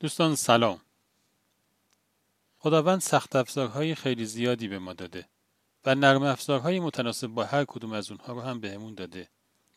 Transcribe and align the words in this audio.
دوستان 0.00 0.34
سلام. 0.34 0.80
خداوند 2.58 3.00
سخت 3.00 3.36
افزارهای 3.36 3.94
خیلی 3.94 4.24
زیادی 4.24 4.68
به 4.68 4.78
ما 4.78 4.92
داده 4.92 5.28
و 5.84 5.94
نرم 5.94 6.22
افزارهای 6.22 6.80
متناسب 6.80 7.26
با 7.26 7.44
هر 7.44 7.64
کدوم 7.64 7.92
از 7.92 8.10
اونها 8.10 8.32
رو 8.32 8.40
هم 8.40 8.60
بهمون 8.60 8.94
داده. 8.94 9.28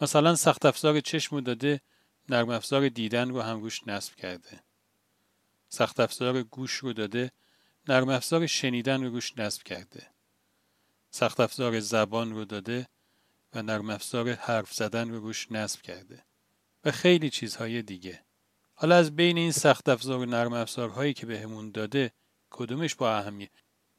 مثلا 0.02 0.36
سخت 0.36 0.65
افزار 0.65 0.99
چشم 0.99 1.36
رو 1.36 1.42
داده 1.42 1.81
نرم 2.29 2.49
افزار 2.49 2.89
دیدن 2.89 3.29
رو 3.29 3.42
هم 3.42 3.62
روش 3.62 3.88
نصب 3.88 4.15
کرده. 4.15 4.63
سخت 5.70 5.99
افزار 5.99 6.44
گوش 6.44 6.74
رو 6.74 6.94
داده 6.94 7.31
نرم 7.88 8.10
افزار 8.10 8.47
شنیدن 8.47 9.03
رو 9.03 9.10
روش 9.10 9.38
نصب 9.38 9.63
کرده. 9.63 10.08
سخت 11.12 11.40
افزار 11.40 11.79
زبان 11.79 12.31
رو 12.31 12.46
داده 12.46 12.88
و 13.53 13.62
نرم 13.62 13.90
افزار 13.90 14.33
حرف 14.33 14.74
زدن 14.74 15.10
رو 15.10 15.19
روش 15.19 15.51
نصب 15.51 15.81
کرده 15.81 16.26
و 16.85 16.91
خیلی 16.91 17.30
چیزهای 17.30 17.81
دیگه. 17.81 18.23
حالا 18.82 18.95
از 18.95 19.16
بین 19.16 19.38
این 19.38 19.52
سخت 19.52 19.90
افزار 19.90 20.20
و 20.20 20.26
نرم 20.26 20.54
افزارهایی 20.54 21.14
که 21.14 21.26
بهمون 21.26 21.72
داده 21.72 22.12
کدومش 22.50 22.96
با 22.96 23.18
اهمیت 23.18 23.50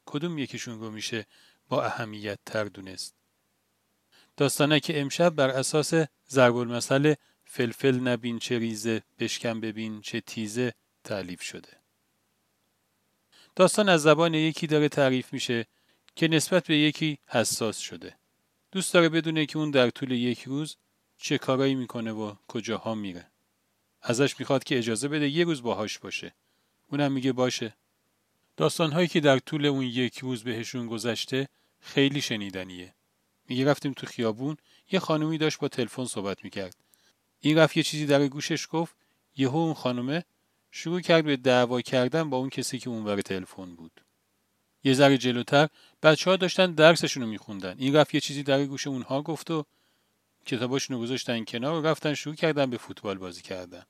کدوم 0.07 0.39
یکیشون 0.39 0.81
رو 0.81 0.91
میشه 0.91 1.27
با 1.69 1.85
اهمیت 1.85 2.39
تر 2.47 2.65
دونست؟ 2.65 3.15
داستانه 4.37 4.81
که 4.81 5.01
امشب 5.01 5.35
بر 5.35 5.49
اساس 5.49 5.95
ضرب 6.31 6.57
المثل 6.57 7.15
فلفل 7.45 8.01
نبین 8.01 8.39
چه 8.39 8.59
ریزه 8.59 9.03
بشکن 9.19 9.61
ببین 9.61 10.01
چه 10.01 10.21
تیزه 10.21 10.75
تعلیف 11.05 11.43
شده. 11.43 11.77
داستان 13.57 13.89
از 13.89 14.03
زبان 14.03 14.35
یکی 14.35 14.67
داره 14.67 14.89
تعریف 14.89 15.33
میشه 15.33 15.67
که 16.17 16.29
نسبت 16.29 16.67
به 16.67 16.77
یکی 16.77 17.19
حساس 17.27 17.79
شده. 17.79 18.17
دوست 18.73 18.95
داره 18.95 19.09
بدونه 19.09 19.47
که 19.47 19.59
اون 19.59 19.71
در 19.71 19.91
طول 19.91 20.11
یک 20.11 20.43
روز 20.43 20.77
چه 21.17 21.39
کارایی 21.39 21.75
می‌کنه 21.75 22.13
و 22.13 22.35
کجاها 22.49 22.95
میره. 22.95 23.32
ازش 24.03 24.41
می‌خواد 24.41 24.65
که 24.65 24.79
اجازه 24.79 25.09
بده 25.09 25.29
یه 25.29 25.45
روز 25.45 25.63
باهاش 25.63 25.99
باشه. 25.99 26.35
اونم 26.91 27.13
میگه 27.13 27.33
باشه. 27.33 27.75
داستانهایی 28.57 29.09
که 29.09 29.21
در 29.21 29.39
طول 29.39 29.67
اون 29.67 29.83
یک 29.83 30.19
روز 30.19 30.45
بهشون 30.45 30.87
گذشته 30.87 31.49
خیلی 31.81 32.21
شنیدنیه. 32.21 32.95
میگه 33.49 33.65
رفتیم 33.65 33.93
تو 33.93 34.07
خیابون 34.07 34.57
یه 34.93 34.99
خانومی 34.99 35.39
داشت 35.39 35.59
با 35.59 35.69
تلفن 35.69 36.05
صحبت 36.05 36.45
می‌کرد. 36.45 36.77
این 37.41 37.59
رفت 37.59 37.77
یه 37.77 37.83
چیزی 37.83 38.07
در 38.07 38.29
گوشش 38.29 38.67
گفت 38.71 38.95
یهو 39.37 39.57
اون 39.57 39.75
خانومه 39.75 40.25
شروع 40.71 41.01
کرد 41.01 41.25
به 41.25 41.37
دعوا 41.37 41.81
کردن 41.81 42.31
با 42.31 42.37
اون 42.37 42.51
کسی 42.51 42.79
که 42.79 42.91
اونور 42.91 43.21
تلفن 43.21 43.75
بود. 43.75 44.01
یه 44.85 44.95
ذره 44.95 45.19
جلوتر 45.19 45.69
بچه 46.03 46.31
ها 46.31 46.37
داشتن 46.37 46.73
درسشون 46.73 47.23
رو 47.23 47.29
میخوندن. 47.29 47.75
این 47.79 47.97
رفت 47.97 48.15
یه 48.15 48.21
چیزی 48.21 48.43
در 48.43 48.65
گوش 48.65 48.87
اونها 48.87 49.23
گفت 49.23 49.51
و 49.51 49.65
کتاباشون 50.47 50.97
رو 50.97 51.03
گذاشتن 51.03 51.45
کنار 51.45 51.83
و 51.83 51.87
رفتن 51.87 52.15
شروع 52.15 52.35
کردن 52.35 52.71
به 52.71 52.79
فوتبال 52.79 53.19
بازی 53.19 53.43
کردن. 53.43 53.83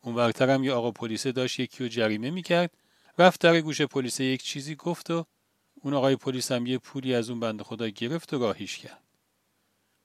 اون 0.00 0.14
ورتر 0.14 0.50
هم 0.50 0.64
یه 0.64 0.72
آقا 0.72 0.90
پلیسه 0.90 1.32
داشت 1.32 1.60
یکی 1.60 1.84
رو 1.84 1.88
جریمه 1.88 2.30
می‌کرد. 2.30 2.70
رفت 3.18 3.40
در 3.40 3.60
گوش 3.60 3.82
پلیسه 3.82 4.24
یک 4.24 4.42
چیزی 4.42 4.74
گفت 4.74 5.10
و 5.10 5.26
اون 5.74 5.94
آقای 5.94 6.16
پلیس 6.16 6.52
هم 6.52 6.66
یه 6.66 6.78
پولی 6.78 7.14
از 7.14 7.30
اون 7.30 7.40
بند 7.40 7.62
خدا 7.62 7.88
گرفت 7.88 8.34
و 8.34 8.38
راهیش 8.38 8.78
کرد. 8.78 9.02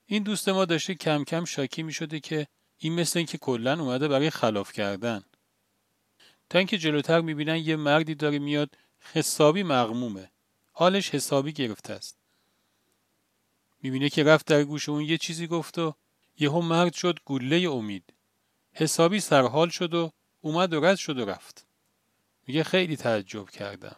این 0.06 0.24
دوست 0.24 0.50
ما 0.50 0.66
داشته 0.66 0.96
کم 0.96 1.24
کم 1.24 1.46
شاکی 1.46 1.84
می 1.84 1.94
شده 1.94 2.20
که 2.20 2.48
این 2.78 2.94
مثل 2.94 3.20
اینکه 3.20 3.38
کلا 3.38 3.80
اومده 3.80 4.08
برای 4.08 4.30
خلاف 4.30 4.74
کردن. 4.74 5.24
تا 6.50 6.58
اینکه 6.58 6.78
جلوتر 6.78 7.22
می‌بینن 7.22 7.58
یه 7.58 7.76
مردی 7.76 8.16
داره 8.16 8.40
میاد 8.40 8.70
حسابی 9.14 9.64
مغمومه. 9.64 10.32
حالش 10.72 11.10
حسابی 11.10 11.54
گرفته 11.54 11.94
است. 11.94 12.21
می‌بینه 13.82 14.10
که 14.10 14.24
رفت 14.24 14.46
در 14.46 14.64
گوش 14.64 14.90
اون 14.90 15.02
یه 15.02 15.18
چیزی 15.18 15.48
گفت 15.48 15.78
و 15.78 15.94
یهو 16.40 16.62
مرد 16.62 16.94
شد 16.94 17.20
گله 17.26 17.70
امید. 17.70 18.14
حسابی 18.74 19.20
سرحال 19.20 19.70
شد 19.70 19.94
و 19.94 20.12
اومد 20.42 20.74
و 20.74 20.86
رد 20.86 20.98
شد 20.98 21.20
و 21.20 21.26
رفت. 21.26 21.66
میگه 22.48 22.64
خیلی 22.64 22.96
تعجب 22.96 23.50
کردم. 23.50 23.96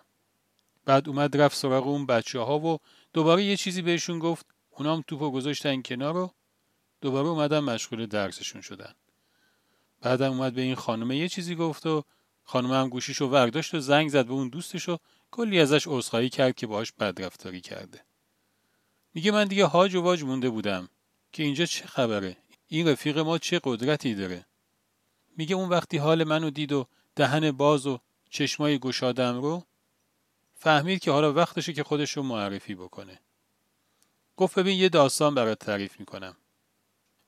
بعد 0.86 1.09
اومد 1.09 1.38
رفت 1.38 1.58
سراغ 1.58 1.88
اون 1.88 2.06
بچه 2.06 2.39
ها 2.39 2.59
و 2.59 2.80
دوباره 3.14 3.44
یه 3.44 3.58
چیزی 3.58 3.81
بهشون 3.81 4.20
گفت. 4.20 4.45
اونام 4.70 5.04
توپو 5.08 5.32
گذاشتن 5.32 5.82
کنار 5.82 6.17
و 6.17 6.32
دوباره 7.02 7.27
اومدن 7.27 7.60
مشغول 7.60 8.05
درسشون 8.05 8.61
شدن. 8.61 8.94
بعدم 10.02 10.32
اومد 10.32 10.54
به 10.54 10.61
این 10.61 10.76
خانمه 10.76 11.17
یه 11.17 11.30
چیزی 11.30 11.55
گفت 11.55 11.86
و 11.86 12.04
خانم 12.44 12.71
هم 12.71 12.89
گوشیشو 12.89 13.26
ورداشت 13.26 13.73
و 13.73 13.80
زنگ 13.80 14.10
زد 14.10 14.26
به 14.26 14.33
اون 14.33 14.50
دوستش 14.50 14.89
و 14.89 14.98
کلی 15.32 15.60
ازش 15.60 15.88
عذرخواهی 15.88 16.30
کرد 16.30 16.55
که 16.55 16.67
باهاش 16.67 16.92
بدرفتاری 16.92 17.61
کرده. 17.61 18.02
میگه 19.14 19.32
من 19.32 19.48
دیگه 19.48 19.66
هاج 19.66 19.96
و 19.96 20.02
واج 20.02 20.24
مونده 20.24 20.50
بودم 20.50 20.90
که 21.32 21.44
اینجا 21.44 21.66
چه 21.66 21.88
خبره؟ 21.88 22.38
این 22.68 22.88
رفیق 22.88 23.18
ما 23.18 23.38
چه 23.38 23.62
قدرتی 23.64 24.16
داره؟ 24.16 24.46
میگه 25.38 25.56
اون 25.56 25.70
وقتی 25.70 25.98
حال 25.98 26.24
منو 26.24 26.50
دید 26.50 26.72
و 26.72 26.88
دهن 27.16 27.52
باز 27.52 27.88
و 27.88 28.00
چشمای 28.30 28.80
گشادم 28.80 29.42
رو 29.42 29.64
فهمید 30.56 31.00
که 31.00 31.12
حالا 31.12 31.34
وقتشه 31.34 31.74
که 31.74 31.84
خودش 31.84 32.12
رو 32.12 32.24
معرفی 32.24 32.76
بکنه. 32.76 33.20
گفت 34.38 34.60
ببین 34.60 34.80
یه 34.80 34.90
داستان 34.90 35.36
برات 35.36 35.60
تعریف 35.60 36.00
می‌کنم. 36.00 36.38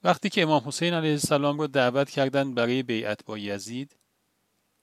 وقتی 0.03 0.29
که 0.29 0.41
امام 0.41 0.67
حسین 0.67 0.93
علیه 0.93 1.11
السلام 1.11 1.59
رو 1.59 1.67
دعوت 1.67 2.09
کردن 2.09 2.53
برای 2.53 2.83
بیعت 2.83 3.25
با 3.25 3.37
یزید 3.37 3.95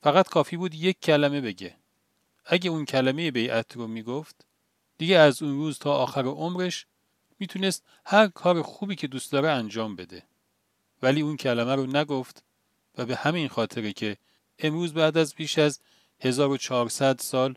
فقط 0.03 0.29
کافی 0.29 0.57
بود 0.57 0.75
یک 0.75 1.01
کلمه 1.01 1.41
بگه. 1.41 1.77
اگه 2.45 2.71
اون 2.71 2.85
کلمه 2.85 3.31
بیعت 3.31 3.77
رو 3.77 3.87
می‌گفت 3.87 4.47
دیگه 4.99 5.17
از 5.17 5.43
اون 5.43 5.53
روز 5.53 5.79
تا 5.79 5.95
آخر 5.95 6.25
عمرش 6.25 6.87
می‌تونست 7.43 7.85
هر 8.05 8.27
کار 8.29 8.63
خوبی 8.63 8.97
که 8.97 9.07
دوست 9.07 9.33
داره 9.33 9.49
انجام 9.51 9.97
بده. 9.97 10.23
ولی 11.03 11.21
اون 11.21 11.37
کلمه 11.37 11.75
رو 11.75 11.87
نگفت 11.87 12.45
و 12.99 13.07
به 13.07 13.17
همین 13.17 13.49
خاطره 13.49 13.93
که 13.93 14.17
امروز 14.59 14.95
بعد 14.95 15.17
از 15.17 15.35
بیش 15.35 15.59
از 15.59 15.81
1400 16.21 17.19
سال 17.21 17.55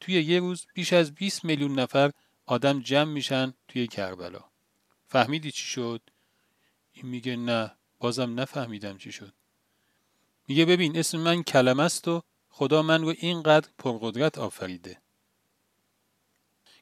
توی 0.00 0.14
یه 0.22 0.40
روز 0.40 0.66
بیش 0.74 0.92
از 0.92 1.14
20 1.14 1.44
میلیون 1.44 1.78
نفر 1.78 2.10
آدم 2.46 2.80
جمع 2.80 3.12
میشن 3.12 3.54
توی 3.68 3.86
کربلا. 3.86 4.44
فهمیدی 5.08 5.50
چی 5.50 5.64
شد؟ 5.64 6.00
این 6.92 7.06
میگه 7.06 7.36
نه 7.36 7.72
بازم 7.98 8.40
نفهمیدم 8.40 8.98
چی 8.98 9.12
شد. 9.12 9.32
میگه 10.48 10.64
ببین 10.64 10.98
اسم 10.98 11.18
من 11.18 11.42
کلمه 11.42 11.82
است 11.82 12.08
و 12.08 12.22
خدا 12.48 12.82
من 12.82 13.02
رو 13.02 13.14
اینقدر 13.18 13.68
پرقدرت 13.78 14.38
آفریده. 14.38 15.00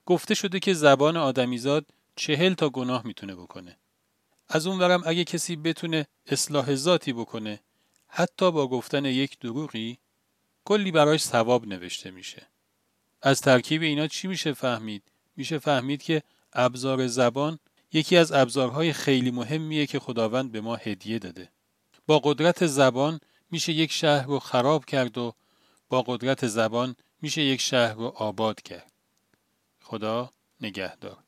گفته 0.06 0.34
شده 0.34 0.60
که 0.60 0.75
زبان 0.75 1.16
آدمیزاد 1.16 1.87
چهل 2.16 2.54
تا 2.54 2.69
گناه 2.69 3.06
می‌تونه 3.06 3.34
بکنه. 3.34 3.78
از 4.48 4.66
اون 4.66 4.78
ورم 4.78 5.03
اگه 5.06 5.25
کسی 5.25 5.56
بتونه 5.56 6.06
اصلاح 6.26 6.75
ذاتی 6.75 7.12
بکنه 7.12 7.60
حتی 8.09 8.53
با 8.53 8.69
گفتن 8.69 9.04
یک 9.04 9.38
دروغی 9.38 9.98
کلی 10.65 10.91
براش 10.91 11.22
ثواب 11.22 11.66
نوشته 11.66 12.10
میشه. 12.10 12.47
از 13.22 13.41
ترکیب 13.41 13.82
اینا 13.82 14.06
چی 14.06 14.28
میشه 14.28 14.53
فهمید؟ 14.53 15.03
میشه 15.37 15.59
فهمید 15.59 16.03
که 16.03 16.22
ابزار 16.53 17.06
زبان 17.06 17.59
یکی 17.92 18.16
از 18.16 18.32
ابزارهای 18.32 18.92
خیلی 18.92 19.31
مهمیه 19.31 19.86
که 19.86 19.98
خداوند 19.98 20.53
به 20.53 20.60
ما 20.60 20.76
هدیه 20.76 21.19
داده. 21.19 21.50
با 22.06 22.19
قدرت 22.19 22.66
زبان 22.66 23.21
میشه 23.50 23.72
یک 23.72 23.92
شهر 23.92 24.26
رو 24.26 24.38
خراب 24.38 24.84
کرد 24.84 25.19
و 25.19 25.32
با 25.88 26.03
قدرت 26.03 26.47
زبان 26.47 26.97
میشه 27.22 27.42
یک 27.42 27.60
شهر 27.60 27.94
رو 27.94 28.06
آباد 28.16 28.62
کرد. 28.62 28.94
خدا 29.84 30.31
نگهدار. 30.61 31.23